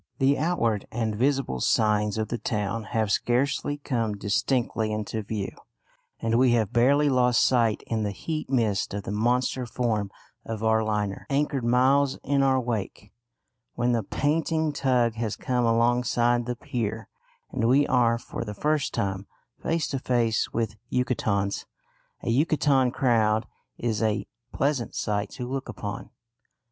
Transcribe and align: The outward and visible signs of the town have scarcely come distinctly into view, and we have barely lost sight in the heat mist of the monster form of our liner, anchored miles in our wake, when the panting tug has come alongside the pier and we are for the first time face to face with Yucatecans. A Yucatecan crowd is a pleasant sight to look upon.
The 0.17 0.35
outward 0.39 0.87
and 0.91 1.15
visible 1.15 1.59
signs 1.59 2.17
of 2.17 2.29
the 2.29 2.39
town 2.39 2.85
have 2.85 3.11
scarcely 3.11 3.77
come 3.77 4.17
distinctly 4.17 4.91
into 4.91 5.21
view, 5.21 5.51
and 6.19 6.39
we 6.39 6.53
have 6.53 6.73
barely 6.73 7.07
lost 7.07 7.45
sight 7.45 7.83
in 7.85 8.01
the 8.01 8.09
heat 8.09 8.49
mist 8.49 8.95
of 8.95 9.03
the 9.03 9.11
monster 9.11 9.67
form 9.67 10.09
of 10.43 10.63
our 10.63 10.83
liner, 10.83 11.27
anchored 11.29 11.63
miles 11.63 12.17
in 12.23 12.41
our 12.41 12.59
wake, 12.59 13.11
when 13.75 13.91
the 13.91 14.01
panting 14.01 14.73
tug 14.73 15.13
has 15.17 15.35
come 15.35 15.65
alongside 15.67 16.47
the 16.47 16.55
pier 16.55 17.07
and 17.51 17.67
we 17.67 17.85
are 17.85 18.17
for 18.17 18.43
the 18.43 18.55
first 18.55 18.95
time 18.95 19.27
face 19.61 19.87
to 19.89 19.99
face 19.99 20.51
with 20.51 20.77
Yucatecans. 20.91 21.65
A 22.23 22.29
Yucatecan 22.35 22.91
crowd 22.91 23.45
is 23.77 24.01
a 24.01 24.25
pleasant 24.51 24.95
sight 24.95 25.29
to 25.29 25.47
look 25.47 25.69
upon. 25.69 26.09